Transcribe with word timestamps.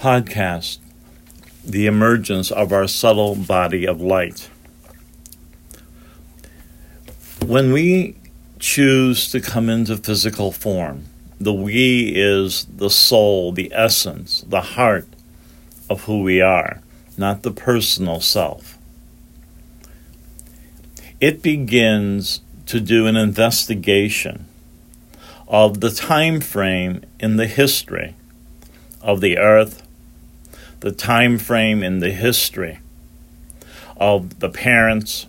podcast, 0.00 0.78
The 1.62 1.86
Emergence 1.86 2.50
of 2.50 2.72
Our 2.72 2.88
Subtle 2.88 3.34
Body 3.34 3.86
of 3.86 4.00
Light. 4.00 4.48
When 7.44 7.70
we 7.70 8.16
choose 8.58 9.30
to 9.30 9.42
come 9.42 9.68
into 9.68 9.98
physical 9.98 10.52
form, 10.52 11.04
the 11.38 11.52
we 11.52 12.14
is 12.16 12.64
the 12.64 12.88
soul, 12.88 13.52
the 13.52 13.70
essence, 13.74 14.42
the 14.48 14.62
heart 14.62 15.06
of 15.90 16.04
who 16.04 16.22
we 16.22 16.40
are, 16.40 16.80
not 17.18 17.42
the 17.42 17.50
personal 17.50 18.22
self. 18.22 18.78
It 21.20 21.42
begins 21.42 22.40
to 22.64 22.80
do 22.80 23.06
an 23.06 23.16
investigation 23.16 24.46
of 25.46 25.80
the 25.80 25.90
time 25.90 26.40
frame 26.40 27.02
in 27.18 27.36
the 27.36 27.46
history 27.46 28.14
of 29.02 29.20
the 29.20 29.36
earth, 29.36 29.82
the 30.80 30.92
time 30.92 31.38
frame 31.38 31.82
in 31.82 31.98
the 31.98 32.10
history 32.10 32.80
of 33.96 34.40
the 34.40 34.48
parents, 34.48 35.26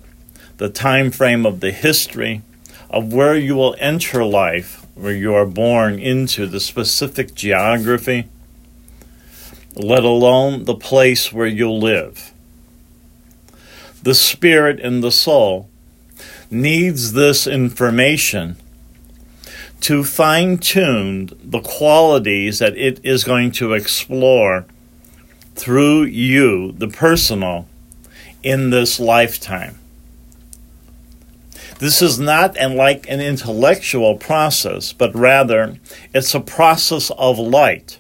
the 0.58 0.70
time 0.70 1.12
frame 1.12 1.46
of 1.46 1.60
the 1.60 1.72
history 1.72 2.42
of 2.90 3.14
where 3.14 3.36
you 3.36 3.56
will 3.56 3.76
enter 3.80 4.24
life, 4.24 4.86
where 4.96 5.14
you 5.14 5.34
are 5.34 5.46
born 5.46 6.00
into 6.00 6.46
the 6.48 6.60
specific 6.60 7.36
geography, 7.36 8.28
let 9.76 10.04
alone 10.04 10.66
the 10.66 10.76
place 10.76 11.32
where 11.32 11.48
you'll 11.48 11.80
live. 11.80 12.32
The 14.04 14.16
spirit 14.16 14.80
and 14.80 15.04
the 15.04 15.12
soul 15.12 15.70
needs 16.50 17.14
this 17.14 17.46
information 17.46 18.56
to 19.82 20.04
fine 20.04 20.58
tune 20.58 21.30
the 21.44 21.62
qualities 21.62 22.60
that 22.60 22.78
it 22.78 23.00
is 23.04 23.24
going 23.24 23.52
to 23.52 23.74
explore 23.74 24.66
through 25.62 26.04
you, 26.06 26.72
the 26.72 26.88
personal, 26.88 27.68
in 28.42 28.72
this 28.72 29.00
lifetime. 29.00 29.78
This 31.78 32.02
is 32.02 32.20
not 32.20 32.56
like 32.56 33.08
an 33.08 33.22
intellectual 33.22 34.18
process, 34.18 34.92
but 34.92 35.14
rather 35.14 35.78
it's 36.16 36.34
a 36.34 36.40
process 36.40 37.12
of 37.12 37.38
light. 37.38 38.00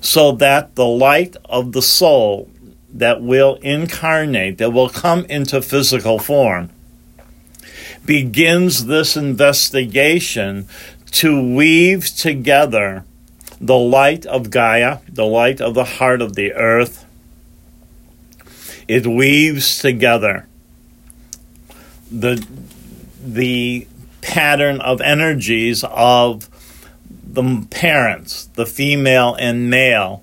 So 0.00 0.30
that 0.32 0.76
the 0.76 0.86
light 0.86 1.36
of 1.46 1.72
the 1.72 1.82
soul 1.82 2.48
that 2.92 3.20
will 3.20 3.56
incarnate, 3.56 4.58
that 4.58 4.72
will 4.72 4.88
come 4.88 5.24
into 5.24 5.60
physical 5.60 6.20
form, 6.20 6.70
begins 8.04 8.86
this 8.86 9.16
investigation 9.16 10.68
to 11.10 11.54
weave 11.56 12.06
together 12.06 13.04
the 13.60 13.78
light 13.78 14.26
of 14.26 14.50
Gaia, 14.50 14.98
the 15.08 15.24
light 15.24 15.60
of 15.60 15.74
the 15.74 15.84
heart 15.84 16.20
of 16.20 16.34
the 16.34 16.52
earth. 16.52 17.04
It 18.88 19.06
weaves 19.06 19.78
together 19.78 20.46
the 22.10 22.46
the 23.20 23.86
pattern 24.20 24.80
of 24.80 25.00
energies 25.00 25.84
of 25.84 26.48
the 27.10 27.66
parents, 27.70 28.46
the 28.54 28.66
female 28.66 29.34
and 29.34 29.68
male, 29.68 30.22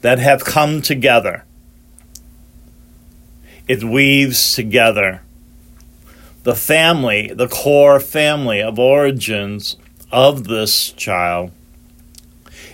that 0.00 0.18
have 0.18 0.44
come 0.44 0.82
together. 0.82 1.44
It 3.68 3.84
weaves 3.84 4.54
together 4.54 5.22
the 6.42 6.54
family, 6.54 7.32
the 7.34 7.48
core 7.48 8.00
family 8.00 8.62
of 8.62 8.78
origins 8.78 9.76
of 10.10 10.44
this 10.44 10.92
child. 10.92 11.52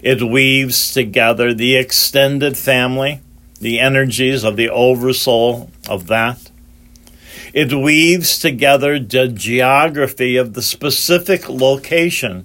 It 0.02 0.22
weaves 0.22 0.92
together 0.92 1.52
the 1.54 1.76
extended 1.76 2.56
family, 2.56 3.20
the 3.60 3.80
energies 3.80 4.44
of 4.44 4.56
the 4.56 4.68
oversoul 4.68 5.70
of 5.88 6.06
that. 6.08 6.50
It 7.52 7.72
weaves 7.72 8.38
together 8.38 8.98
the 8.98 9.28
geography 9.28 10.36
of 10.36 10.54
the 10.54 10.62
specific 10.62 11.48
location 11.48 12.44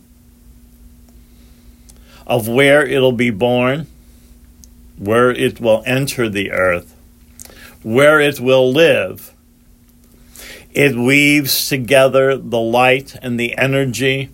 of 2.26 2.48
where 2.48 2.86
it'll 2.86 3.12
be 3.12 3.30
born, 3.30 3.88
where 4.98 5.32
it 5.32 5.60
will 5.60 5.84
enter 5.86 6.30
the 6.30 6.52
earth, 6.52 6.96
where 7.84 8.22
it 8.22 8.40
will 8.40 8.72
live 8.72 9.34
it 10.74 10.96
weaves 10.96 11.68
together 11.68 12.38
the 12.38 12.60
light 12.60 13.16
and 13.22 13.40
the 13.40 13.58
energy 13.58 14.30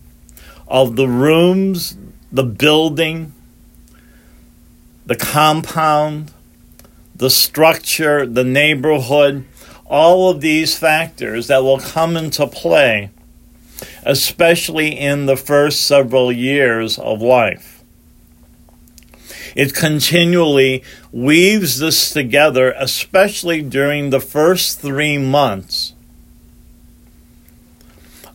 of 0.67 0.95
the 0.95 1.07
rooms, 1.07 1.97
the 2.31 2.43
building, 2.43 3.33
the 5.05 5.15
compound, 5.15 6.31
the 7.15 7.29
structure, 7.29 8.25
the 8.25 8.43
neighborhood, 8.43 9.45
all 9.85 10.29
of 10.29 10.41
these 10.41 10.77
factors 10.77 11.47
that 11.47 11.63
will 11.63 11.79
come 11.79 12.17
into 12.17 12.45
play, 12.45 13.09
especially 14.03 14.97
in 14.97 15.25
the 15.25 15.37
first 15.37 15.81
several 15.81 16.31
years 16.31 16.99
of 16.99 17.21
life. 17.21 17.77
It 19.55 19.73
continually 19.73 20.83
weaves 21.11 21.79
this 21.79 22.11
together, 22.11 22.75
especially 22.77 23.61
during 23.61 24.09
the 24.09 24.19
first 24.19 24.79
three 24.79 25.17
months 25.17 25.93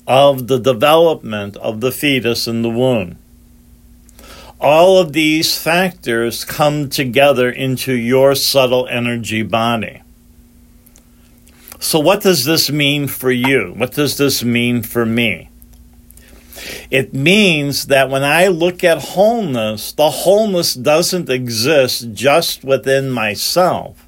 of 0.07 0.49
the 0.49 0.59
development 0.59 1.57
of 1.59 1.81
the 1.81 1.93
fetus 1.93 2.49
in 2.49 2.63
the 2.63 2.71
womb. 2.71 3.19
All 4.63 4.99
of 4.99 5.13
these 5.13 5.59
factors 5.59 6.45
come 6.45 6.89
together 6.89 7.51
into 7.51 7.95
your 7.95 8.37
subtle 8.37 8.87
energy 8.87 9.43
body. 9.43 10.03
So, 11.81 11.99
what 11.99 12.23
does 12.23 12.45
this 12.45 12.71
mean 12.71 13.09
for 13.09 13.33
you? 13.33 13.75
What 13.77 13.91
does 13.91 14.17
this 14.19 14.45
mean 14.45 14.85
for 14.85 15.05
me? 15.05 15.51
It 16.93 17.13
means 17.13 17.87
that 17.87 18.09
when 18.09 18.23
I 18.23 18.47
look 18.47 18.85
at 18.85 18.99
wholeness, 18.99 19.91
the 19.91 20.11
wholeness 20.11 20.75
doesn't 20.75 21.29
exist 21.29 22.13
just 22.13 22.63
within 22.63 23.11
myself, 23.11 24.07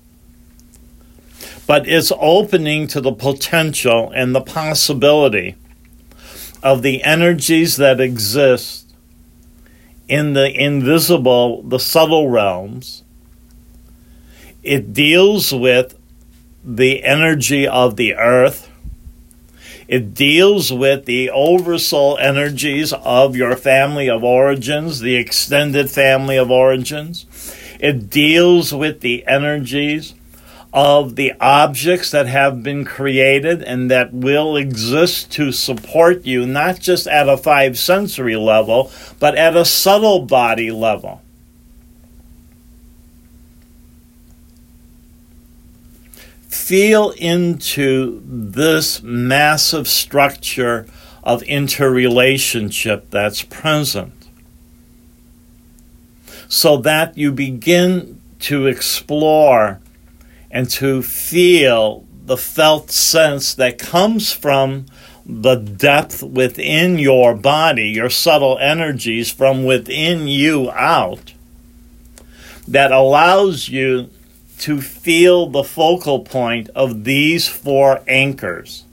but 1.67 1.89
it's 1.89 2.13
opening 2.17 2.87
to 2.89 3.01
the 3.01 3.13
potential 3.13 4.13
and 4.15 4.37
the 4.37 4.41
possibility 4.41 5.57
of 6.63 6.83
the 6.83 7.03
energies 7.03 7.77
that 7.79 8.01
exist 8.01 8.84
in 10.09 10.35
the 10.35 10.51
invisible, 10.53 11.63
the 11.63 11.79
subtle 11.79 12.29
realms. 12.29 13.03
It 14.63 14.93
deals 14.93 15.53
with 15.53 15.99
the 16.65 17.05
energy 17.05 17.67
of 17.67 17.97
the 17.97 18.15
earth. 18.15 18.71
It 19.87 20.15
deals 20.15 20.73
with 20.73 21.05
the 21.05 21.29
oversoul 21.31 22.17
energies 22.19 22.93
of 22.93 23.37
your 23.37 23.55
family 23.57 24.09
of 24.09 24.25
origins, 24.25 25.01
the 25.01 25.17
extended 25.17 25.91
family 25.91 26.39
of 26.39 26.51
origins. 26.51 27.27
It 27.81 28.09
deals 28.09 28.73
with 28.73 29.01
the 29.01 29.27
energies 29.27 30.15
of 30.75 31.15
the 31.15 31.33
objects 31.41 32.11
that 32.11 32.27
have 32.27 32.61
been 32.61 32.85
created 32.85 33.63
and 33.63 33.89
that 33.93 34.13
will 34.13 34.57
exist 34.57 35.31
to 35.31 35.53
support 35.53 36.27
you, 36.27 36.45
not 36.45 36.81
just 36.81 37.07
at 37.07 37.29
a 37.29 37.37
five 37.37 37.79
sensory 37.79 38.35
level, 38.35 38.91
but 39.21 39.37
at 39.37 39.57
a 39.57 39.65
subtle 39.65 40.27
body 40.27 40.73
level. 40.73 41.23
Feel 46.49 47.11
into 47.11 48.21
this 48.25 49.01
massive 49.01 49.87
structure 49.87 50.87
of 51.23 51.43
interrelationship 51.45 53.11
that's 53.11 53.43
present 53.43 54.13
so 56.49 56.77
that 56.79 57.17
you 57.17 57.31
begin 57.31 58.21
to 58.41 58.67
explore 58.67 59.81
and 60.55 60.71
to 60.71 61.03
feel 61.03 62.07
the 62.25 62.37
felt 62.37 62.91
sense 62.91 63.55
that 63.55 63.77
comes 63.77 64.33
from 64.33 64.87
the 65.27 65.57
depth 65.57 66.23
within 66.23 66.97
your 66.97 67.35
body, 67.35 67.89
your 67.89 68.09
subtle 68.09 68.57
energies 68.59 69.31
from 69.31 69.65
within 69.65 70.29
you 70.29 70.71
out, 70.71 71.35
that 72.69 72.93
allows 72.93 73.69
you 73.69 74.09
to 74.59 74.81
feel 74.81 75.49
the 75.49 75.65
focal 75.65 76.21
point 76.21 76.69
of 76.71 77.03
these 77.03 77.49
four 77.49 78.01
anchors. 78.07 78.85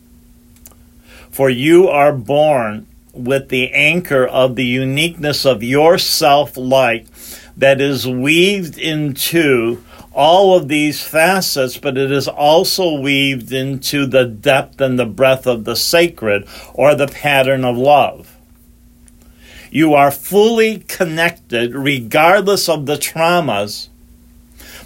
For 1.30 1.50
you 1.50 1.88
are 1.88 2.12
born 2.12 2.88
with 3.14 3.50
the 3.50 3.72
anchor 3.72 4.26
of 4.26 4.56
the 4.56 4.66
uniqueness 4.66 5.46
of 5.46 5.62
your 5.62 6.00
self 6.00 6.58
light 6.58 7.08
that 7.56 7.80
is 7.80 8.08
weaved 8.08 8.80
into 8.80 9.84
all 10.14 10.56
of 10.56 10.68
these 10.68 11.02
facets, 11.02 11.78
but 11.78 11.98
it 11.98 12.12
is 12.12 12.28
also 12.28 13.00
weaved 13.00 13.52
into 13.52 14.06
the 14.06 14.26
depth 14.26 14.82
and 14.82 15.00
the 15.00 15.06
breadth 15.06 15.48
of 15.48 15.64
the 15.64 15.76
sacred 15.76 16.48
or 16.74 16.96
the 16.96 17.08
pattern 17.08 17.64
of 17.64 17.78
love. 17.78 18.38
You 19.72 19.94
are 19.94 20.12
fully 20.12 20.80
connected 20.80 21.74
regardless 21.74 22.68
of 22.68 22.86
the 22.86 22.98
traumas 22.98 23.88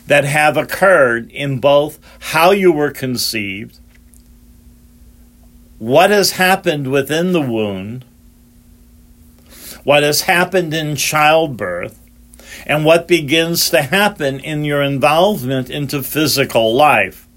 that 0.06 0.24
have 0.24 0.58
occurred 0.58 1.32
in 1.32 1.60
both 1.60 2.00
how 2.20 2.52
you 2.52 2.72
were 2.72 2.92
conceived, 2.92 3.80
what 5.80 6.12
has 6.12 6.34
happened 6.34 6.92
within 6.92 7.34
the 7.34 7.42
wound, 7.42 8.06
what 9.84 10.04
has 10.04 10.22
happened 10.22 10.74
in 10.74 10.96
childbirth, 10.96 12.00
and 12.66 12.86
what 12.86 13.08
begins 13.08 13.70
to 13.70 13.82
happen 13.82 14.40
in 14.40 14.64
your 14.64 14.82
involvement 14.82 15.70
into 15.70 16.02
physical 16.02 16.74
life. 16.74 17.28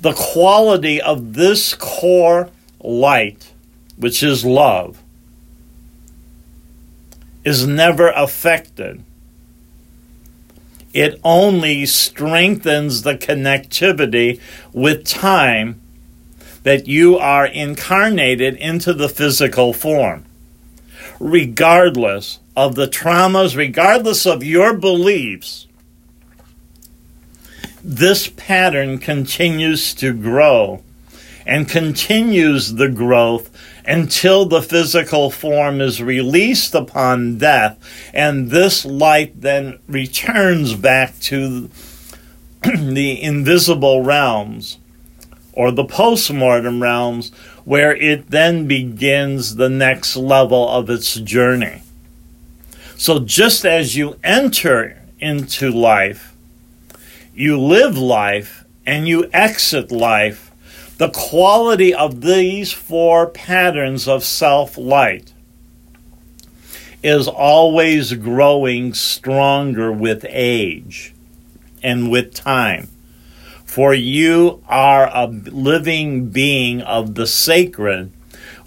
The 0.00 0.12
quality 0.12 1.00
of 1.00 1.34
this 1.34 1.74
core 1.74 2.50
light, 2.80 3.52
which 3.96 4.22
is 4.22 4.44
love, 4.44 5.02
is 7.44 7.66
never 7.66 8.10
affected 8.10 9.02
it 10.96 11.20
only 11.22 11.84
strengthens 11.84 13.02
the 13.02 13.14
connectivity 13.14 14.40
with 14.72 15.04
time 15.04 15.78
that 16.62 16.88
you 16.88 17.18
are 17.18 17.44
incarnated 17.46 18.56
into 18.56 18.94
the 18.94 19.10
physical 19.10 19.74
form. 19.74 20.24
Regardless 21.20 22.38
of 22.56 22.74
the 22.74 22.88
traumas, 22.88 23.54
regardless 23.54 24.26
of 24.26 24.42
your 24.42 24.74
beliefs, 24.74 25.66
this 27.84 28.28
pattern 28.28 28.98
continues 28.98 29.94
to 29.94 30.12
grow 30.12 30.82
and 31.46 31.68
continues 31.68 32.74
the 32.74 32.88
growth 32.88 33.50
until 33.84 34.46
the 34.46 34.62
physical 34.62 35.30
form 35.30 35.80
is 35.80 36.02
released 36.02 36.74
upon 36.74 37.38
death, 37.38 37.78
and 38.12 38.50
this 38.50 38.84
light 38.84 39.40
then 39.40 39.78
returns 39.86 40.74
back 40.74 41.16
to 41.20 41.70
the 42.62 43.22
invisible 43.22 44.02
realms 44.02 44.78
or 45.52 45.70
the 45.70 45.84
postmortem 45.84 46.82
realms, 46.82 47.30
where 47.64 47.94
it 47.96 48.30
then 48.30 48.66
begins 48.66 49.56
the 49.56 49.70
next 49.70 50.16
level 50.16 50.68
of 50.68 50.90
its 50.90 51.14
journey. 51.14 51.80
So, 52.96 53.20
just 53.20 53.64
as 53.64 53.96
you 53.96 54.18
enter 54.24 55.02
into 55.20 55.70
life, 55.70 56.34
you 57.34 57.60
live 57.60 57.96
life 57.98 58.64
and 58.86 59.06
you 59.06 59.28
exit 59.32 59.90
life 59.92 60.46
the 60.98 61.10
quality 61.10 61.92
of 61.92 62.22
these 62.22 62.72
four 62.72 63.26
patterns 63.26 64.08
of 64.08 64.24
self 64.24 64.78
light 64.78 65.34
is 67.02 67.28
always 67.28 68.14
growing 68.14 68.94
stronger 68.94 69.92
with 69.92 70.24
age 70.28 71.14
and 71.82 72.10
with 72.10 72.32
time. 72.32 72.88
For 73.66 73.92
you 73.92 74.62
are 74.68 75.08
a 75.12 75.26
living 75.26 76.30
being 76.30 76.80
of 76.80 77.14
the 77.14 77.26
sacred, 77.26 78.10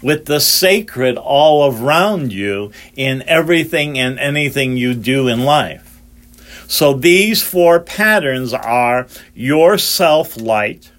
with 0.02 0.26
the 0.26 0.40
sacred 0.40 1.16
all 1.16 1.72
around 1.72 2.32
you 2.32 2.72
in 2.96 3.22
everything 3.26 3.98
and 3.98 4.18
anything 4.18 4.76
you 4.76 4.94
do 4.94 5.28
in 5.28 5.44
life. 5.44 6.00
So 6.66 6.92
these 6.92 7.42
four 7.42 7.80
patterns 7.80 8.54
are 8.54 9.06
your 9.34 9.76
self 9.78 10.36
light 10.36 10.90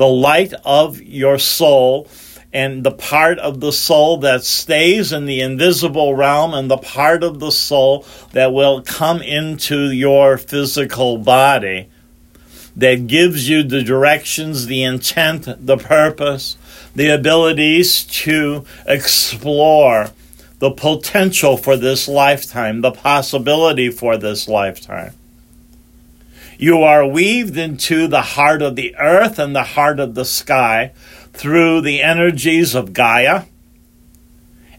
the 0.00 0.08
light 0.08 0.54
of 0.64 0.98
your 1.02 1.38
soul 1.38 2.08
and 2.54 2.82
the 2.84 2.90
part 2.90 3.38
of 3.38 3.60
the 3.60 3.70
soul 3.70 4.16
that 4.16 4.42
stays 4.42 5.12
in 5.12 5.26
the 5.26 5.42
invisible 5.42 6.14
realm 6.14 6.54
and 6.54 6.70
the 6.70 6.78
part 6.78 7.22
of 7.22 7.38
the 7.38 7.50
soul 7.50 8.06
that 8.32 8.50
will 8.50 8.80
come 8.80 9.20
into 9.20 9.90
your 9.90 10.38
physical 10.38 11.18
body 11.18 11.86
that 12.74 13.06
gives 13.08 13.46
you 13.46 13.62
the 13.62 13.82
directions, 13.82 14.64
the 14.64 14.82
intent, 14.82 15.66
the 15.66 15.76
purpose, 15.76 16.56
the 16.94 17.08
abilities 17.08 18.04
to 18.04 18.64
explore 18.86 20.10
the 20.58 20.70
potential 20.70 21.56
for 21.56 21.76
this 21.76 22.06
lifetime, 22.06 22.80
the 22.82 22.92
possibility 22.92 23.90
for 23.90 24.16
this 24.16 24.46
lifetime. 24.46 25.14
You 26.58 26.82
are 26.82 27.06
weaved 27.06 27.56
into 27.56 28.06
the 28.06 28.20
heart 28.20 28.60
of 28.60 28.76
the 28.76 28.94
earth 28.96 29.38
and 29.38 29.56
the 29.56 29.64
heart 29.64 29.98
of 29.98 30.14
the 30.14 30.26
sky 30.26 30.92
through 31.32 31.80
the 31.80 32.02
energies 32.02 32.74
of 32.74 32.92
Gaia 32.92 33.44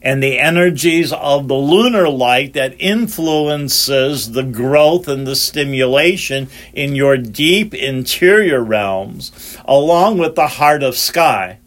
and 0.02 0.22
the 0.22 0.40
energies 0.40 1.14
of 1.14 1.48
the 1.48 1.56
lunar 1.56 2.10
light 2.10 2.54
that 2.54 2.76
influences 2.80 4.32
the 4.32 4.44
growth 4.44 5.08
and 5.08 5.28
the 5.28 5.36
stimulation 5.36 6.50
in 6.74 6.96
your 6.96 7.18
deep 7.18 7.74
interior 7.74 8.64
realms, 8.64 9.58
along 9.66 10.18
with 10.18 10.36
the 10.36 10.48
heart 10.48 10.82
of 10.82 10.98
sky, 10.98 11.60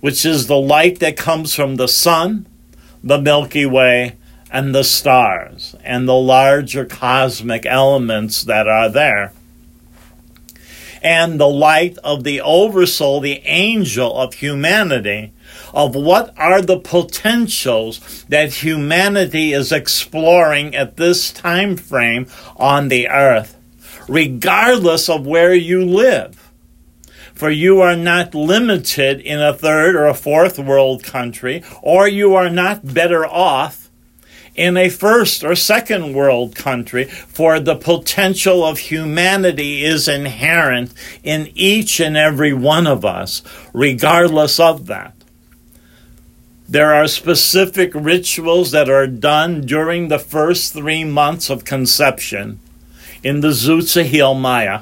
which 0.00 0.24
is 0.24 0.46
the 0.46 0.56
light 0.56 1.00
that 1.00 1.16
comes 1.16 1.54
from 1.54 1.76
the 1.76 1.88
sun, 1.88 2.46
the 3.02 3.20
Milky 3.20 3.66
Way, 3.66 4.16
and 4.50 4.74
the 4.74 4.84
stars 4.84 5.74
and 5.84 6.08
the 6.08 6.14
larger 6.14 6.84
cosmic 6.84 7.66
elements 7.66 8.42
that 8.44 8.68
are 8.68 8.88
there. 8.88 9.32
And 11.02 11.38
the 11.38 11.48
light 11.48 11.98
of 11.98 12.24
the 12.24 12.40
oversoul, 12.40 13.20
the 13.20 13.40
angel 13.44 14.16
of 14.16 14.34
humanity, 14.34 15.32
of 15.72 15.94
what 15.94 16.32
are 16.36 16.62
the 16.62 16.80
potentials 16.80 18.24
that 18.28 18.64
humanity 18.64 19.52
is 19.52 19.72
exploring 19.72 20.74
at 20.74 20.96
this 20.96 21.30
time 21.30 21.76
frame 21.76 22.26
on 22.56 22.88
the 22.88 23.08
earth, 23.08 23.56
regardless 24.08 25.08
of 25.08 25.26
where 25.26 25.54
you 25.54 25.84
live 25.84 26.35
for 27.36 27.50
you 27.50 27.82
are 27.82 27.94
not 27.94 28.34
limited 28.34 29.20
in 29.20 29.40
a 29.40 29.52
third 29.52 29.94
or 29.94 30.06
a 30.06 30.14
fourth 30.14 30.58
world 30.58 31.04
country, 31.04 31.62
or 31.82 32.08
you 32.08 32.34
are 32.34 32.50
not 32.50 32.94
better 32.94 33.26
off 33.26 33.88
in 34.54 34.76
a 34.78 34.88
first 34.88 35.44
or 35.44 35.54
second 35.54 36.14
world 36.14 36.56
country, 36.56 37.04
for 37.04 37.60
the 37.60 37.76
potential 37.76 38.64
of 38.64 38.78
humanity 38.78 39.84
is 39.84 40.08
inherent 40.08 40.94
in 41.22 41.52
each 41.54 42.00
and 42.00 42.16
every 42.16 42.54
one 42.54 42.86
of 42.86 43.04
us, 43.04 43.42
regardless 43.74 44.58
of 44.58 44.86
that. 44.86 45.12
There 46.66 46.94
are 46.94 47.06
specific 47.06 47.92
rituals 47.94 48.70
that 48.70 48.88
are 48.88 49.06
done 49.06 49.60
during 49.60 50.08
the 50.08 50.18
first 50.18 50.72
three 50.72 51.04
months 51.04 51.50
of 51.50 51.66
conception 51.66 52.58
in 53.22 53.40
the 53.40 53.52
Zutza 53.52 54.04
Maya 54.34 54.80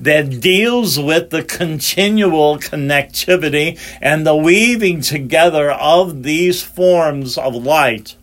that 0.00 0.40
deals 0.40 0.98
with 0.98 1.30
the 1.30 1.42
continual 1.42 2.58
connectivity 2.58 3.78
and 4.00 4.26
the 4.26 4.36
weaving 4.36 5.00
together 5.00 5.70
of 5.70 6.22
these 6.22 6.62
forms 6.62 7.36
of 7.36 7.54
light 7.54 8.16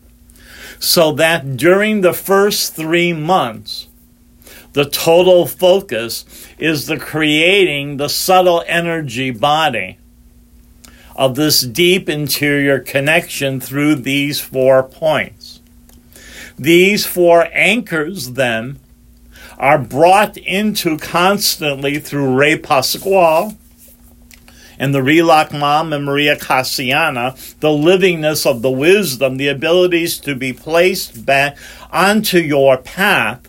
so 0.79 1.11
that 1.13 1.57
during 1.57 2.01
the 2.01 2.13
first 2.13 2.75
three 2.75 3.13
months, 3.13 3.87
the 4.73 4.85
total 4.85 5.47
focus 5.47 6.25
is 6.59 6.85
the 6.85 6.97
creating 6.97 7.97
the 7.97 8.09
subtle 8.09 8.63
energy 8.67 9.31
body 9.31 9.97
of 11.15 11.35
this 11.35 11.61
deep 11.61 12.07
interior 12.07 12.79
connection 12.79 13.59
through 13.59 13.95
these 13.95 14.39
four 14.39 14.83
points. 14.83 15.61
These 16.59 17.05
four 17.05 17.47
anchors 17.51 18.33
then 18.33 18.79
are 19.57 19.79
brought 19.79 20.37
into 20.37 20.97
constantly 20.97 21.99
through 21.99 22.35
Ray 22.35 22.57
Pasquale 22.57 23.57
and 24.79 24.93
the 24.93 24.99
Rilaj 24.99 25.51
Mam 25.51 25.91
and 25.91 26.05
Maria 26.05 26.35
Cassiana, 26.35 27.35
the 27.59 27.69
livingness 27.69 28.45
of 28.45 28.61
the 28.61 28.69
wisdom, 28.69 29.37
the 29.37 29.47
abilities 29.47 30.19
to 30.19 30.35
be 30.35 30.53
placed 30.53 31.25
back 31.25 31.57
onto 31.91 32.37
your 32.37 32.77
path 32.77 33.47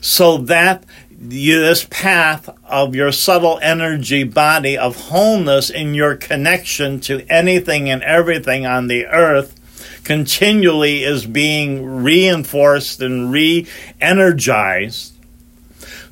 so 0.00 0.36
that 0.36 0.84
this 1.10 1.86
path 1.88 2.50
of 2.64 2.94
your 2.96 3.12
subtle 3.12 3.58
energy 3.62 4.24
body 4.24 4.76
of 4.76 4.96
wholeness 4.96 5.70
in 5.70 5.94
your 5.94 6.16
connection 6.16 7.00
to 7.00 7.24
anything 7.30 7.88
and 7.88 8.02
everything 8.02 8.66
on 8.66 8.88
the 8.88 9.06
earth 9.06 9.61
continually 10.04 11.04
is 11.04 11.26
being 11.26 12.02
reinforced 12.02 13.00
and 13.00 13.32
re 13.32 13.66
energized 14.00 15.12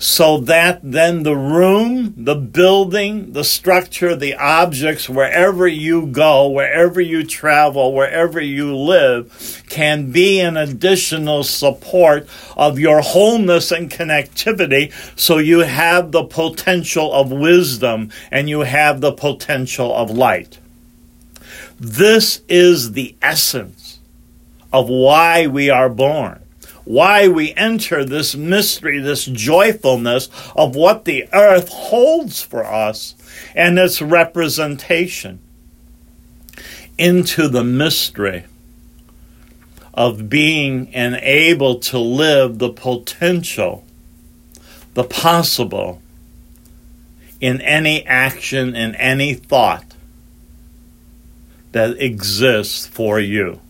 so 0.00 0.38
that 0.38 0.80
then 0.82 1.24
the 1.24 1.36
room, 1.36 2.14
the 2.16 2.34
building, 2.34 3.34
the 3.34 3.44
structure, 3.44 4.16
the 4.16 4.34
objects, 4.34 5.10
wherever 5.10 5.68
you 5.68 6.06
go, 6.06 6.48
wherever 6.48 7.02
you 7.02 7.22
travel, 7.22 7.92
wherever 7.92 8.40
you 8.40 8.74
live, 8.74 9.62
can 9.68 10.10
be 10.10 10.40
an 10.40 10.56
additional 10.56 11.44
support 11.44 12.26
of 12.56 12.78
your 12.78 13.02
wholeness 13.02 13.70
and 13.70 13.90
connectivity 13.90 14.90
so 15.20 15.36
you 15.36 15.58
have 15.58 16.12
the 16.12 16.24
potential 16.24 17.12
of 17.12 17.30
wisdom 17.30 18.10
and 18.30 18.48
you 18.48 18.60
have 18.60 19.02
the 19.02 19.12
potential 19.12 19.94
of 19.94 20.10
light. 20.10 20.58
This 21.78 22.42
is 22.48 22.92
the 22.92 23.14
essence 23.22 23.98
of 24.72 24.88
why 24.88 25.46
we 25.46 25.70
are 25.70 25.88
born, 25.88 26.40
why 26.84 27.28
we 27.28 27.54
enter 27.54 28.04
this 28.04 28.34
mystery, 28.34 29.00
this 29.00 29.24
joyfulness 29.24 30.28
of 30.54 30.76
what 30.76 31.04
the 31.04 31.28
earth 31.32 31.68
holds 31.68 32.42
for 32.42 32.64
us 32.64 33.14
and 33.54 33.78
its 33.78 34.00
representation 34.00 35.40
into 36.98 37.48
the 37.48 37.64
mystery 37.64 38.44
of 39.94 40.28
being 40.28 40.94
and 40.94 41.16
able 41.16 41.78
to 41.78 41.98
live 41.98 42.58
the 42.58 42.70
potential, 42.70 43.84
the 44.94 45.04
possible 45.04 46.00
in 47.40 47.60
any 47.62 48.06
action, 48.06 48.76
in 48.76 48.94
any 48.96 49.34
thought 49.34 49.89
that 51.72 52.00
exists 52.00 52.86
for 52.86 53.20
you. 53.20 53.60